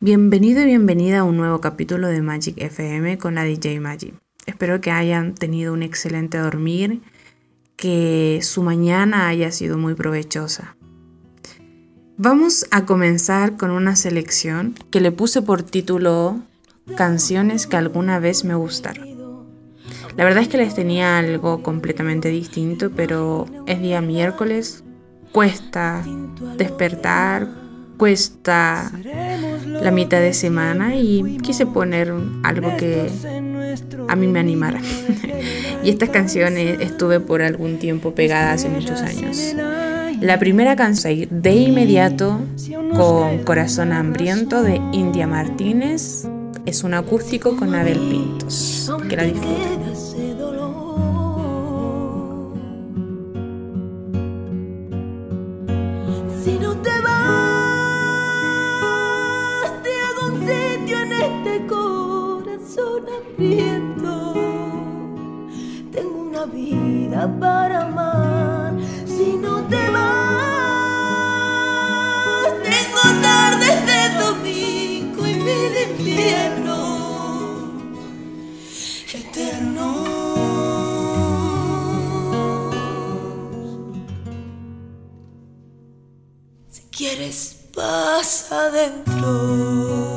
Bienvenido 0.00 0.62
y 0.62 0.66
bienvenida 0.66 1.18
a 1.18 1.24
un 1.24 1.36
nuevo 1.36 1.60
capítulo 1.60 2.06
de 2.06 2.22
Magic 2.22 2.56
FM 2.56 3.18
con 3.18 3.34
la 3.34 3.42
DJ 3.42 3.80
Magic. 3.80 4.14
Espero 4.46 4.80
que 4.80 4.92
hayan 4.92 5.34
tenido 5.34 5.72
un 5.72 5.82
excelente 5.82 6.38
dormir, 6.38 7.00
que 7.74 8.38
su 8.42 8.62
mañana 8.62 9.26
haya 9.26 9.50
sido 9.50 9.76
muy 9.76 9.94
provechosa. 9.94 10.76
Vamos 12.16 12.64
a 12.70 12.86
comenzar 12.86 13.56
con 13.56 13.72
una 13.72 13.96
selección 13.96 14.76
que 14.92 15.00
le 15.00 15.10
puse 15.10 15.42
por 15.42 15.64
título 15.64 16.42
Canciones 16.96 17.66
que 17.66 17.76
alguna 17.76 18.20
vez 18.20 18.44
me 18.44 18.54
gustaron. 18.54 19.08
La 20.16 20.22
verdad 20.22 20.44
es 20.44 20.48
que 20.48 20.58
les 20.58 20.76
tenía 20.76 21.18
algo 21.18 21.64
completamente 21.64 22.28
distinto, 22.28 22.92
pero 22.94 23.46
es 23.66 23.80
día 23.80 24.00
miércoles, 24.00 24.84
cuesta 25.32 26.04
despertar, 26.56 27.67
cuesta 27.98 28.90
la 29.64 29.90
mitad 29.90 30.20
de 30.20 30.32
semana 30.32 30.96
y 30.96 31.38
quise 31.42 31.66
poner 31.66 32.12
algo 32.42 32.76
que 32.76 33.10
a 34.08 34.16
mí 34.16 34.26
me 34.26 34.40
animara. 34.40 34.80
y 35.84 35.90
estas 35.90 36.08
canciones 36.08 36.80
estuve 36.80 37.20
por 37.20 37.42
algún 37.42 37.78
tiempo 37.78 38.14
pegada 38.14 38.52
hace 38.52 38.68
muchos 38.68 39.00
años. 39.02 39.54
La 40.20 40.38
primera 40.38 40.74
canción 40.74 41.28
de 41.30 41.52
inmediato 41.52 42.40
con 42.96 43.44
Corazón 43.44 43.92
Hambriento 43.92 44.62
de 44.62 44.80
India 44.92 45.26
Martínez 45.26 46.26
es 46.66 46.82
un 46.82 46.94
acústico 46.94 47.56
con 47.56 47.74
Abel 47.74 47.98
Pintos. 47.98 48.90
Que 49.08 49.16
la 49.16 49.24
disfruten. 49.24 49.87
Para 67.16 67.82
amar 67.86 68.74
si 69.06 69.36
no 69.36 69.62
te 69.64 69.90
vas. 69.90 70.48
Tengo 72.62 73.02
tardes 73.22 73.86
de 73.86 74.10
domingo 74.18 75.26
y 75.26 75.34
mil 75.34 75.72
invierno 75.90 76.78
eterno. 79.14 79.86
Si 86.70 86.82
quieres, 86.90 87.56
pasa 87.74 88.66
adentro. 88.66 90.07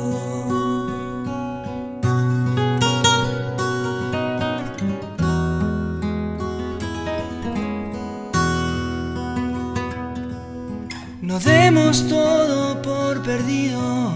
Demos 11.44 12.08
todo 12.08 12.82
por 12.82 13.22
perdido, 13.22 14.12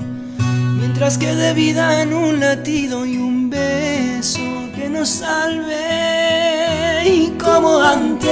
mientras 0.76 1.16
que 1.18 1.36
de 1.36 1.54
vida 1.54 2.02
en 2.02 2.12
un 2.12 2.40
latido 2.40 3.06
y 3.06 3.16
un 3.16 3.48
beso 3.48 4.40
que 4.74 4.88
nos 4.88 5.08
salve. 5.08 7.04
Y 7.06 7.30
como 7.38 7.78
antes 7.80 8.26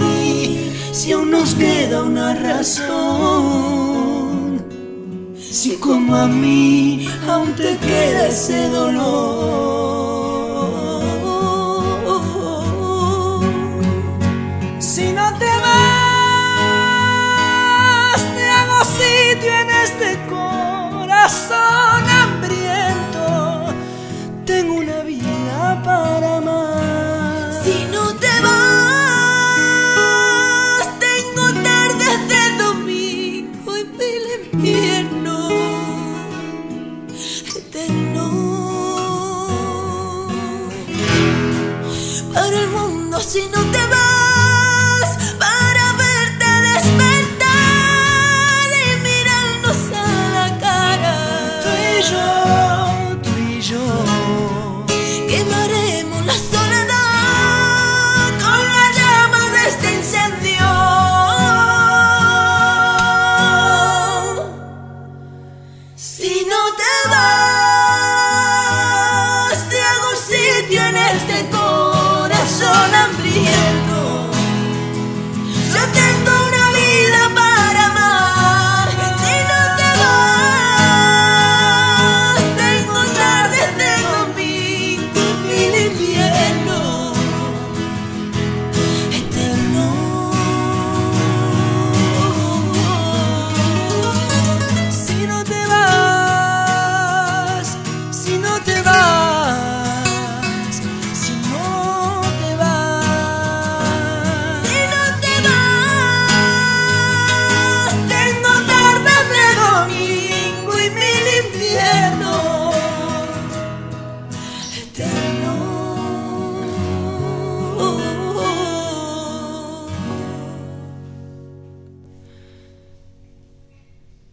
di, 0.00 0.72
si 0.92 1.12
aún 1.12 1.30
nos 1.30 1.54
queda 1.54 2.02
una 2.02 2.34
razón, 2.34 2.90
si 5.38 5.76
como 5.76 6.16
a 6.16 6.26
mí 6.26 7.08
aún 7.28 7.52
te 7.54 7.76
queda 7.76 8.26
ese 8.26 8.68
dolor. 8.70 9.70
Si 14.80 15.12
no 15.12 15.32
te 15.38 15.46
vas 15.46 15.79
este 19.82 20.18
corazón 20.28 20.39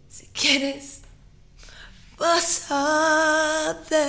Si 0.09 0.27
quieres, 0.27 1.01
vas 2.17 2.65
adentro. 2.71 3.99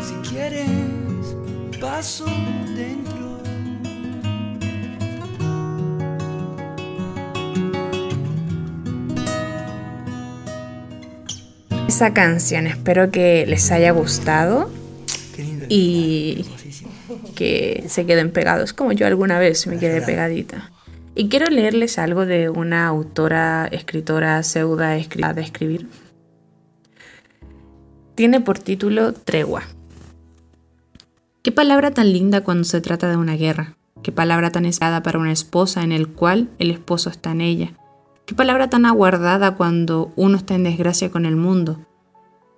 Si 0.00 0.14
quieres, 0.28 1.36
paso. 1.80 2.26
Esa 12.02 12.14
canción. 12.14 12.66
Espero 12.66 13.12
que 13.12 13.46
les 13.46 13.70
haya 13.70 13.92
gustado 13.92 14.68
y 15.68 16.44
que 17.36 17.84
se 17.86 18.06
queden 18.06 18.32
pegados 18.32 18.72
como 18.72 18.90
yo 18.90 19.06
alguna 19.06 19.38
vez 19.38 19.68
me 19.68 19.78
quedé 19.78 20.02
pegadita. 20.02 20.72
Y 21.14 21.28
quiero 21.28 21.46
leerles 21.46 21.98
algo 21.98 22.26
de 22.26 22.48
una 22.48 22.88
autora, 22.88 23.68
escritora, 23.70 24.42
pseuda 24.42 24.96
escritora 24.96 25.32
de 25.32 25.42
escribir. 25.42 25.88
Tiene 28.16 28.40
por 28.40 28.58
título 28.58 29.12
Tregua. 29.12 29.62
Qué 31.42 31.52
palabra 31.52 31.92
tan 31.92 32.12
linda 32.12 32.40
cuando 32.40 32.64
se 32.64 32.80
trata 32.80 33.08
de 33.08 33.16
una 33.16 33.36
guerra. 33.36 33.76
Qué 34.02 34.10
palabra 34.10 34.50
tan 34.50 34.64
esperada 34.64 35.04
para 35.04 35.20
una 35.20 35.30
esposa 35.30 35.84
en 35.84 35.92
el 35.92 36.08
cual 36.08 36.48
el 36.58 36.72
esposo 36.72 37.10
está 37.10 37.30
en 37.30 37.42
ella. 37.42 37.74
Qué 38.26 38.34
palabra 38.34 38.68
tan 38.68 38.86
aguardada 38.86 39.54
cuando 39.54 40.12
uno 40.16 40.36
está 40.36 40.56
en 40.56 40.64
desgracia 40.64 41.08
con 41.08 41.26
el 41.26 41.36
mundo. 41.36 41.86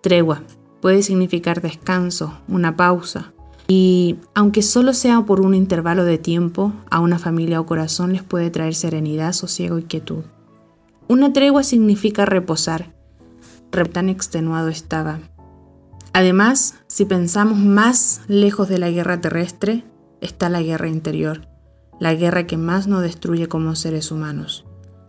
Tregua. 0.04 0.42
puede 0.82 1.02
significar 1.02 1.62
descanso, 1.62 2.34
una 2.46 2.76
pausa. 2.76 3.32
Y 3.66 4.16
aunque 4.34 4.60
solo 4.60 4.92
sea 4.92 5.22
por 5.24 5.40
un 5.40 5.54
intervalo 5.54 6.04
de 6.04 6.18
tiempo, 6.18 6.74
a 6.90 7.00
una 7.00 7.18
familia 7.18 7.58
o 7.58 7.64
corazón 7.64 8.12
les 8.12 8.22
puede 8.22 8.50
traer 8.50 8.74
serenidad, 8.74 9.32
sosiego 9.32 9.78
y 9.78 9.84
quietud. 9.84 10.24
Una 11.08 11.32
tregua 11.32 11.62
significa 11.62 12.26
reposar. 12.26 12.94
Tan 13.70 14.10
extenuado 14.10 14.68
estaba. 14.68 15.20
Además, 16.12 16.74
si 16.86 17.06
pensamos 17.06 17.58
más 17.58 18.20
lejos 18.28 18.68
de 18.68 18.78
la 18.78 18.90
guerra 18.90 19.22
terrestre, 19.22 19.84
está 20.20 20.50
la 20.50 20.60
guerra 20.60 20.88
interior, 20.88 21.48
la 21.98 22.12
guerra 22.12 22.46
que 22.46 22.58
más 22.58 22.86
nos 22.88 23.00
destruye 23.00 23.48
como 23.48 23.74
seres 23.74 24.12
humanos, 24.12 24.66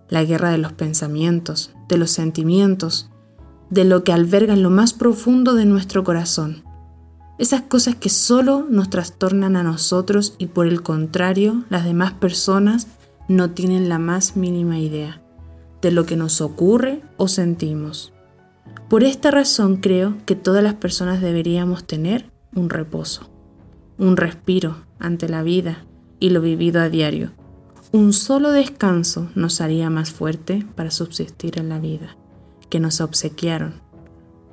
la 0.07 0.23
guerra 0.23 0.51
de 0.51 0.57
los 0.57 0.71
pensamientos, 0.71 1.75
de 1.89 1.97
los 1.97 2.11
sentimientos, 2.11 3.11
de 3.75 3.83
lo 3.83 4.05
que 4.05 4.13
alberga 4.13 4.55
lo 4.55 4.69
más 4.69 4.93
profundo 4.93 5.53
de 5.53 5.65
nuestro 5.65 6.05
corazón. 6.05 6.63
Esas 7.37 7.61
cosas 7.63 7.95
que 7.95 8.07
solo 8.07 8.65
nos 8.69 8.89
trastornan 8.89 9.57
a 9.57 9.63
nosotros 9.63 10.35
y 10.37 10.47
por 10.47 10.65
el 10.65 10.81
contrario 10.81 11.65
las 11.69 11.83
demás 11.83 12.13
personas 12.13 12.87
no 13.27 13.51
tienen 13.51 13.89
la 13.89 13.99
más 13.99 14.37
mínima 14.37 14.79
idea 14.79 15.21
de 15.81 15.91
lo 15.91 16.05
que 16.05 16.15
nos 16.15 16.39
ocurre 16.39 17.01
o 17.17 17.27
sentimos. 17.27 18.13
Por 18.89 19.03
esta 19.03 19.29
razón 19.29 19.75
creo 19.75 20.15
que 20.25 20.35
todas 20.35 20.63
las 20.63 20.75
personas 20.75 21.19
deberíamos 21.19 21.85
tener 21.85 22.31
un 22.55 22.69
reposo, 22.69 23.29
un 23.97 24.15
respiro 24.15 24.85
ante 24.99 25.27
la 25.27 25.43
vida 25.43 25.85
y 26.21 26.29
lo 26.29 26.39
vivido 26.39 26.79
a 26.79 26.87
diario. 26.87 27.33
Un 27.91 28.13
solo 28.13 28.53
descanso 28.53 29.29
nos 29.35 29.59
haría 29.59 29.89
más 29.89 30.11
fuerte 30.11 30.65
para 30.75 30.91
subsistir 30.91 31.59
en 31.59 31.67
la 31.67 31.79
vida 31.79 32.15
que 32.69 32.79
nos 32.79 33.01
obsequiaron. 33.01 33.81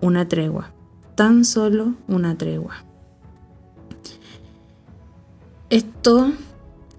Una 0.00 0.26
tregua, 0.28 0.72
tan 1.14 1.44
solo 1.44 1.94
una 2.08 2.36
tregua. 2.36 2.84
Esto 5.70 6.32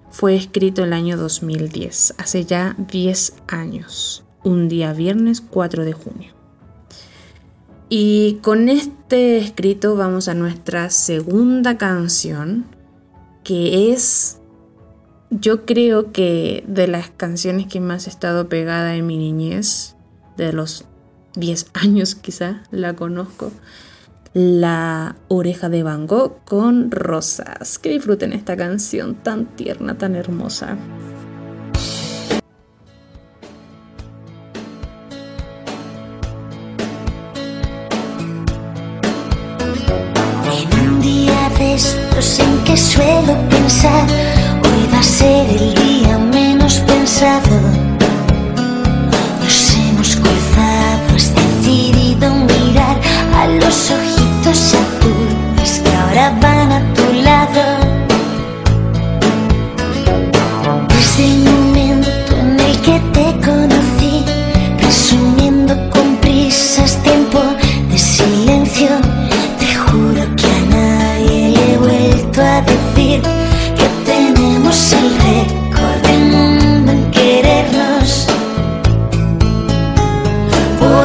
fue 0.10 0.36
escrito 0.36 0.84
el 0.84 0.94
año 0.94 1.18
2010, 1.18 2.16
hace 2.18 2.46
ya 2.46 2.76
10 2.78 3.36
años, 3.48 4.24
un 4.44 4.70
día 4.70 4.94
viernes 4.94 5.42
4 5.42 5.86
de 5.86 5.94
junio. 5.94 6.34
Y 7.90 8.40
con 8.42 8.70
este 8.70 9.38
escrito 9.38 9.96
vamos 9.96 10.28
a 10.28 10.34
nuestra 10.34 10.90
segunda 10.90 11.78
canción, 11.78 12.66
que 13.44 13.92
es, 13.92 14.40
yo 15.30 15.66
creo 15.66 16.12
que 16.12 16.64
de 16.68 16.88
las 16.88 17.10
canciones 17.10 17.68
que 17.68 17.80
más 17.80 18.08
he 18.08 18.10
estado 18.10 18.50
pegada 18.50 18.96
en 18.96 19.06
mi 19.06 19.18
niñez, 19.18 19.96
de 20.38 20.54
los 20.54 20.86
10 21.36 21.68
años 21.74 22.16
quizá 22.16 22.62
la 22.72 22.96
conozco. 22.96 23.52
La 24.34 25.16
oreja 25.28 25.70
de 25.70 25.84
Van 25.84 26.08
Gogh 26.08 26.44
con 26.46 26.90
rosas. 26.90 27.78
Que 27.78 27.90
disfruten 27.90 28.34
esta 28.34 28.58
canción 28.58 29.16
tan 29.16 29.46
tierna, 29.46 29.98
tan 29.98 30.16
hermosa. 30.16 30.78
En 40.52 40.90
un 40.90 41.02
día 41.02 41.50
de 41.60 41.76
estos 41.76 42.40
en 42.40 42.64
que 42.64 42.76
suelo 42.76 43.38
pensar, 43.50 44.08
hoy 44.64 44.90
va 44.92 45.00
a 45.00 45.04
ser 45.04 45.50
el 45.50 45.63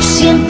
tarde 0.00 0.38
como 0.38 0.47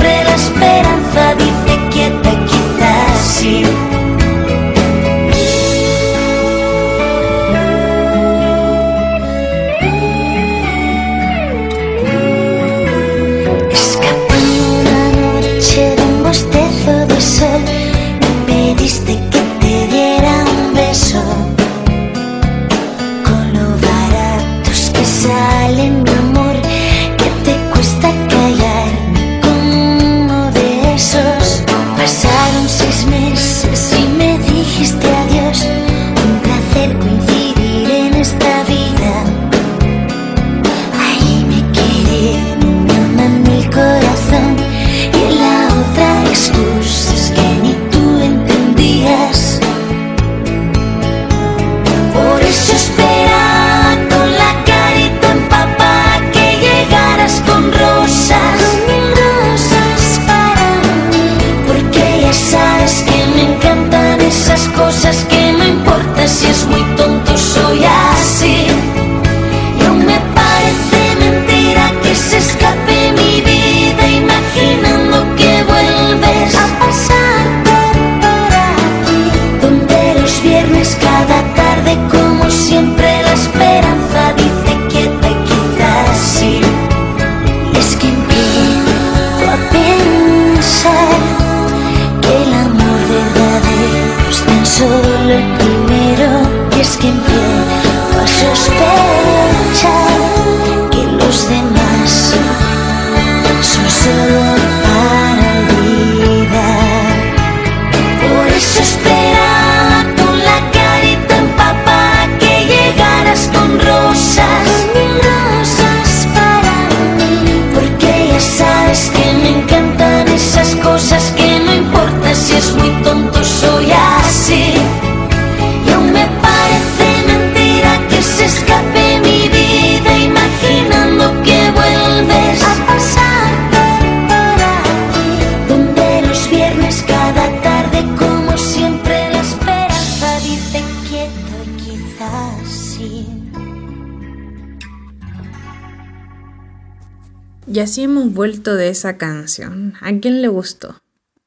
Y 147.71 147.81
así 147.81 148.03
hemos 148.03 148.33
vuelto 148.33 148.77
de 148.77 148.89
esa 148.89 149.19
canción. 149.19 149.93
¿A 150.01 150.11
quién 150.19 150.41
le 150.41 150.49
gustó? 150.49 151.03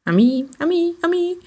A 0.05 0.11
mí, 0.11 0.45
a 0.59 0.67
mí, 0.67 0.95
a 1.01 1.07
mí. 1.07 1.39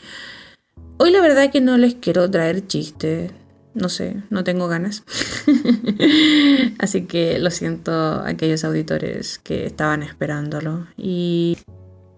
Hoy 0.98 1.12
la 1.12 1.20
verdad 1.20 1.52
que 1.52 1.60
no 1.60 1.76
les 1.76 1.94
quiero 1.94 2.28
traer 2.28 2.66
chistes. 2.66 3.30
No 3.74 3.88
sé, 3.88 4.16
no 4.30 4.42
tengo 4.42 4.66
ganas. 4.66 5.04
Así 6.78 7.04
que 7.06 7.38
lo 7.38 7.52
siento 7.52 7.92
a 7.92 8.28
aquellos 8.28 8.64
auditores 8.64 9.38
que 9.38 9.64
estaban 9.64 10.02
esperándolo. 10.02 10.88
Y 10.96 11.56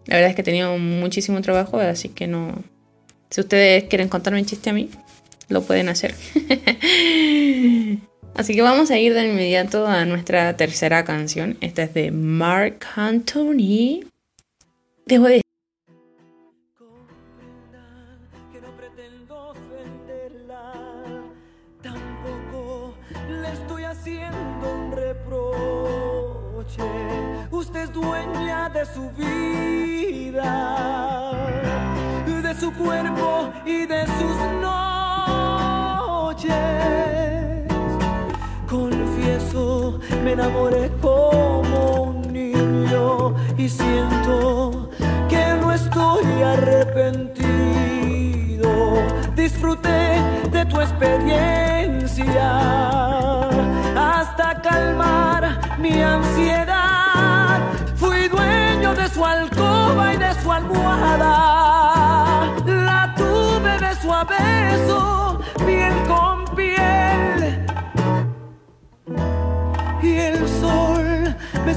la 0.06 0.16
verdad 0.16 0.30
es 0.30 0.36
que 0.36 0.40
he 0.40 0.44
tenido 0.44 0.78
muchísimo 0.78 1.42
trabajo, 1.42 1.78
así 1.78 2.10
que 2.10 2.26
no... 2.26 2.62
Si 3.30 3.40
ustedes 3.40 3.84
quieren 3.84 4.08
contarme 4.08 4.38
un 4.40 4.46
chiste 4.46 4.70
a 4.70 4.72
mí, 4.72 4.88
lo 5.48 5.62
pueden 5.62 5.88
hacer. 5.88 6.14
Así 8.36 8.54
que 8.54 8.62
vamos 8.62 8.90
a 8.90 8.98
ir 8.98 9.14
de 9.14 9.26
inmediato 9.26 9.86
a 9.86 10.04
nuestra 10.04 10.56
tercera 10.56 11.04
canción. 11.04 11.56
Esta 11.60 11.84
es 11.84 11.94
de 11.94 12.10
Mark 12.10 12.84
Anthony. 12.94 14.04
Debo 15.06 15.28
reproche. 24.94 26.82
Usted 27.50 27.80
es 27.80 27.92
dueña 27.92 28.68
de 28.70 28.84
su 28.86 29.10
vida, 29.12 30.52
de 32.26 32.54
su 32.54 32.72
cuerpo 32.72 33.52
y 33.64 33.86
de 33.86 34.04
sus 34.06 34.36
noches. 34.60 36.56
Me 40.22 40.32
enamoré 40.32 40.90
como 41.00 42.02
un 42.02 42.32
niño 42.32 43.34
y 43.56 43.68
siento 43.68 44.90
que 45.28 45.44
no 45.60 45.72
estoy 45.72 46.24
arrepentido. 46.42 47.46
Disfruté 49.34 50.20
de 50.50 50.66
tu 50.66 50.80
experiencia 50.80 52.48
hasta 53.96 54.60
calmar 54.60 55.58
mi 55.78 56.02
ansiedad. 56.02 57.60
Fui 57.96 58.28
dueño 58.28 58.94
de 58.94 59.08
su 59.08 59.24
alcoba 59.24 60.12
y 60.12 60.16
de 60.18 60.34
su 60.42 60.52
almohada. 60.52 61.34
La 62.66 63.14
tuve 63.16 63.78
beso 63.78 64.12
a 64.12 64.24
beso, 64.24 65.35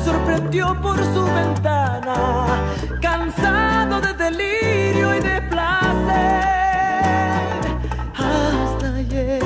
sorprendió 0.10 0.76
por 0.82 0.98
su 1.14 1.24
ventana, 1.24 2.16
cansado 3.00 4.02
de 4.02 4.14
delirio 4.14 5.16
y 5.16 5.20
de 5.20 5.42
placer. 5.42 6.40
Hasta 8.16 8.88
ayer, 9.04 9.44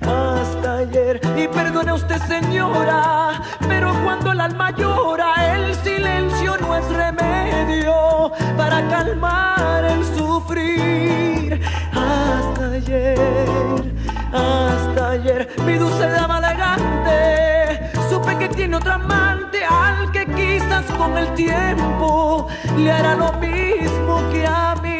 hasta 0.00 0.76
ayer, 0.84 1.20
y 1.36 1.48
perdone 1.48 1.92
usted 1.92 2.20
señora, 2.22 3.42
pero 3.68 3.92
cuando 4.04 4.32
el 4.32 4.40
alma 4.40 4.70
llora, 4.70 5.30
el 5.54 5.74
silencio 5.74 6.56
no 6.58 6.74
es 6.74 6.88
remedio 6.88 8.32
para 8.56 8.88
calmar 8.88 9.84
el 9.84 10.02
sufrir. 10.16 11.60
Hasta 11.90 12.70
ayer, 12.70 13.18
hasta 14.32 15.10
ayer, 15.10 15.48
mi 15.66 15.74
dulce 15.74 16.08
dama 16.08 16.38
elegante, 16.38 17.90
supe 18.08 18.38
que 18.38 18.48
tiene 18.48 18.62
que 18.78 18.92
quizás 18.92 19.31
con 20.84 21.16
el 21.18 21.32
tiempo 21.34 22.46
le 22.76 22.90
hará 22.90 23.14
lo 23.14 23.32
mismo 23.34 24.22
que 24.30 24.46
a 24.46 24.74
mí. 24.82 24.91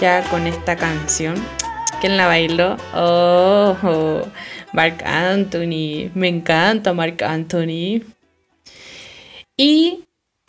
Ya 0.00 0.22
con 0.30 0.46
esta 0.46 0.76
canción. 0.76 1.34
¿Quién 2.00 2.16
la 2.16 2.26
bailó? 2.26 2.76
Oh, 2.94 4.22
Mark 4.72 5.02
Anthony. 5.04 6.10
Me 6.14 6.28
encanta 6.28 6.92
Mark 6.92 7.22
Anthony. 7.24 8.02
Y 9.56 10.04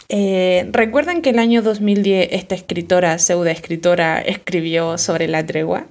eh, 0.09 0.67
recuerdan 0.71 1.21
que 1.21 1.31
el 1.31 1.39
año 1.39 1.61
2010 1.61 2.29
esta 2.31 2.55
escritora, 2.55 3.17
pseudo 3.17 3.45
escritora, 3.45 4.21
escribió 4.21 4.97
sobre 4.97 5.27
la 5.27 5.45
tregua. 5.45 5.87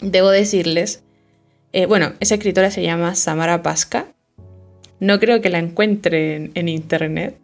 Debo 0.00 0.30
decirles, 0.30 1.02
eh, 1.72 1.86
bueno, 1.86 2.12
esa 2.20 2.34
escritora 2.34 2.70
se 2.70 2.82
llama 2.82 3.14
Samara 3.14 3.62
Pasca. 3.62 4.06
No 5.00 5.18
creo 5.18 5.40
que 5.40 5.50
la 5.50 5.58
encuentren 5.58 6.52
en 6.54 6.68
internet. 6.68 7.38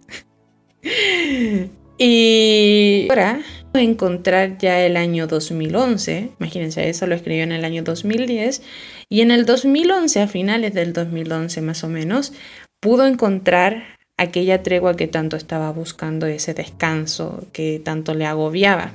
y 1.98 3.06
ahora 3.08 3.40
encontrar 3.80 4.58
ya 4.58 4.84
el 4.84 4.96
año 4.96 5.26
2011. 5.26 6.30
Imagínense, 6.38 6.88
eso 6.88 7.06
lo 7.06 7.14
escribió 7.14 7.42
en 7.42 7.52
el 7.52 7.64
año 7.64 7.82
2010. 7.82 8.62
Y 9.08 9.20
en 9.20 9.30
el 9.30 9.46
2011, 9.46 10.20
a 10.20 10.28
finales 10.28 10.74
del 10.74 10.92
2011 10.92 11.60
más 11.62 11.84
o 11.84 11.88
menos, 11.88 12.32
pudo 12.80 13.06
encontrar 13.06 13.84
aquella 14.16 14.62
tregua 14.62 14.94
que 14.94 15.08
tanto 15.08 15.36
estaba 15.36 15.72
buscando, 15.72 16.26
ese 16.26 16.54
descanso 16.54 17.46
que 17.52 17.80
tanto 17.82 18.14
le 18.14 18.26
agobiaba. 18.26 18.94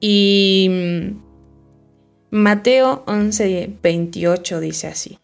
Y 0.00 0.68
mm, 0.70 1.30
Mateo 2.30 3.02
11, 3.06 3.76
28 3.82 4.60
dice 4.60 4.86
así, 4.88 5.18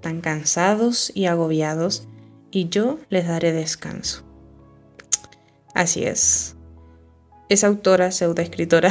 tan 0.00 0.20
cansados 0.20 1.10
y 1.14 1.26
agobiados, 1.26 2.06
y 2.50 2.68
yo 2.68 2.98
les 3.08 3.26
daré 3.26 3.52
descanso. 3.52 4.24
Así 5.74 6.04
es. 6.04 6.56
Esa 7.50 7.66
autora, 7.66 8.12
pseudoescritora, 8.12 8.90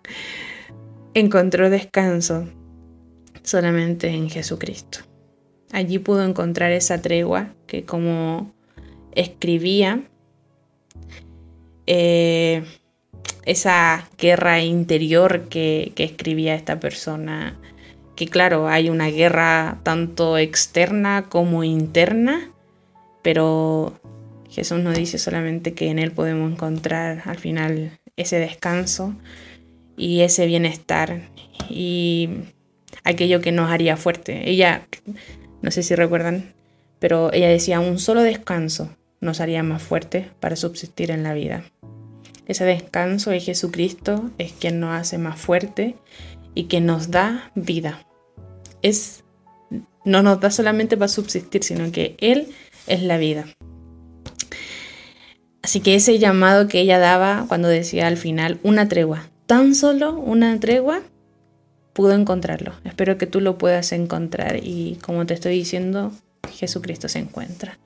encontró 1.14 1.68
descanso 1.68 2.48
solamente 3.42 4.08
en 4.08 4.30
Jesucristo. 4.30 5.00
Allí 5.70 5.98
pudo 5.98 6.24
encontrar 6.24 6.72
esa 6.72 7.02
tregua 7.02 7.52
que 7.66 7.84
como 7.84 8.50
escribía, 9.12 10.04
eh, 11.86 12.64
esa 13.44 14.08
guerra 14.16 14.62
interior 14.62 15.50
que, 15.50 15.92
que 15.94 16.04
escribía 16.04 16.54
esta 16.54 16.80
persona, 16.80 17.58
que 18.16 18.26
claro, 18.26 18.68
hay 18.68 18.88
una 18.88 19.08
guerra 19.08 19.80
tanto 19.82 20.38
externa 20.38 21.26
como 21.28 21.62
interna, 21.62 22.52
pero 23.22 24.00
Jesús 24.50 24.80
nos 24.80 24.96
dice 24.96 25.18
solamente 25.18 25.74
que 25.74 25.90
en 25.90 25.98
Él 25.98 26.12
podemos 26.12 26.50
encontrar 26.52 27.22
al 27.24 27.38
final 27.38 27.98
ese 28.16 28.38
descanso 28.38 29.14
y 29.96 30.20
ese 30.20 30.46
bienestar 30.46 31.28
y 31.68 32.28
aquello 33.04 33.40
que 33.40 33.52
nos 33.52 33.70
haría 33.70 33.96
fuerte. 33.96 34.50
Ella 34.50 34.86
no 35.62 35.70
sé 35.70 35.82
si 35.82 35.94
recuerdan, 35.94 36.54
pero 36.98 37.32
ella 37.32 37.48
decía, 37.48 37.80
un 37.80 37.98
solo 37.98 38.22
descanso 38.22 38.96
nos 39.20 39.40
haría 39.40 39.62
más 39.62 39.82
fuertes 39.82 40.26
para 40.40 40.56
subsistir 40.56 41.10
en 41.10 41.22
la 41.22 41.34
vida. 41.34 41.64
Ese 42.46 42.64
descanso 42.64 43.30
de 43.30 43.40
Jesucristo 43.40 44.30
es 44.38 44.52
quien 44.52 44.80
nos 44.80 44.98
hace 44.98 45.18
más 45.18 45.38
fuerte 45.38 45.96
y 46.54 46.64
que 46.64 46.80
nos 46.80 47.10
da 47.10 47.52
vida. 47.54 48.06
Es, 48.82 49.22
no 50.04 50.22
nos 50.22 50.40
da 50.40 50.50
solamente 50.50 50.96
para 50.96 51.08
subsistir, 51.08 51.62
sino 51.62 51.92
que 51.92 52.16
Él 52.18 52.48
es 52.86 53.02
la 53.02 53.18
vida. 53.18 53.44
Así 55.62 55.80
que 55.80 55.94
ese 55.94 56.18
llamado 56.18 56.68
que 56.68 56.80
ella 56.80 56.98
daba 56.98 57.44
cuando 57.48 57.68
decía 57.68 58.06
al 58.06 58.16
final 58.16 58.58
una 58.62 58.88
tregua, 58.88 59.28
tan 59.46 59.74
solo 59.74 60.18
una 60.18 60.58
tregua, 60.58 61.02
pudo 61.92 62.12
encontrarlo. 62.12 62.72
Espero 62.84 63.18
que 63.18 63.26
tú 63.26 63.40
lo 63.40 63.58
puedas 63.58 63.92
encontrar 63.92 64.60
y 64.62 64.98
como 65.02 65.26
te 65.26 65.34
estoy 65.34 65.54
diciendo, 65.54 66.12
Jesucristo 66.50 67.08
se 67.08 67.18
encuentra. 67.18 67.78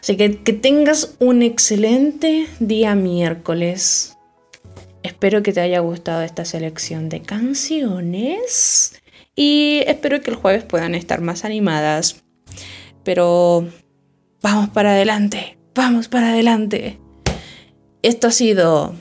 Así 0.00 0.16
que 0.16 0.42
que 0.42 0.52
tengas 0.52 1.14
un 1.18 1.42
excelente 1.42 2.46
día 2.60 2.94
miércoles. 2.94 4.16
Espero 5.02 5.42
que 5.42 5.52
te 5.52 5.60
haya 5.60 5.80
gustado 5.80 6.22
esta 6.22 6.44
selección 6.44 7.08
de 7.08 7.22
canciones 7.22 9.00
y 9.36 9.82
espero 9.86 10.20
que 10.20 10.30
el 10.30 10.36
jueves 10.36 10.64
puedan 10.64 10.94
estar 10.94 11.20
más 11.20 11.44
animadas. 11.44 12.24
Pero 13.04 13.68
vamos 14.42 14.70
para 14.70 14.90
adelante, 14.92 15.58
vamos 15.76 16.08
para 16.08 16.30
adelante. 16.30 16.98
Esto 18.02 18.28
ha 18.28 18.30
sido 18.30 18.94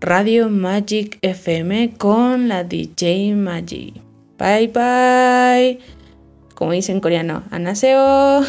Radio 0.00 0.48
Magic 0.48 1.18
FM 1.20 1.94
con 1.98 2.48
la 2.48 2.62
DJ 2.64 3.34
Magic. 3.34 3.94
Bye 4.38 4.68
bye. 4.68 5.78
Como 6.54 6.72
dicen 6.72 6.96
en 6.96 7.00
coreano, 7.00 7.42
anaseo. 7.50 8.42